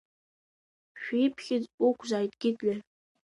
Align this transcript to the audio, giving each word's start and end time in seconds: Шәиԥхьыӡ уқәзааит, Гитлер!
Шәиԥхьыӡ 1.01 1.63
уқәзааит, 1.87 2.31
Гитлер! 2.39 2.77